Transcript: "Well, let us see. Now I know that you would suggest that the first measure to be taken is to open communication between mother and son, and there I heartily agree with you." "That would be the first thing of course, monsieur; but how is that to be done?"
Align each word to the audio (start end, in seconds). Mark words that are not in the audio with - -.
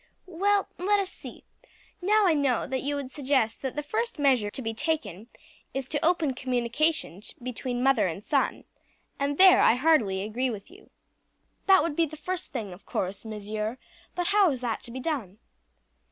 "Well, 0.25 0.67
let 0.79 0.99
us 0.99 1.11
see. 1.11 1.43
Now 2.01 2.25
I 2.25 2.33
know 2.33 2.65
that 2.65 2.81
you 2.81 2.95
would 2.95 3.11
suggest 3.11 3.61
that 3.61 3.75
the 3.75 3.83
first 3.83 4.17
measure 4.17 4.49
to 4.49 4.61
be 4.63 4.73
taken 4.73 5.27
is 5.75 5.87
to 5.89 6.03
open 6.03 6.33
communication 6.33 7.21
between 7.39 7.83
mother 7.83 8.07
and 8.07 8.23
son, 8.23 8.63
and 9.19 9.37
there 9.37 9.59
I 9.61 9.75
heartily 9.75 10.23
agree 10.23 10.49
with 10.49 10.71
you." 10.71 10.89
"That 11.67 11.83
would 11.83 11.95
be 11.95 12.07
the 12.07 12.17
first 12.17 12.51
thing 12.51 12.73
of 12.73 12.83
course, 12.83 13.25
monsieur; 13.25 13.77
but 14.15 14.29
how 14.29 14.49
is 14.49 14.61
that 14.61 14.81
to 14.85 14.89
be 14.91 14.99
done?" 14.99 15.37